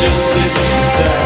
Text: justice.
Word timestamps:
justice. 0.00 1.19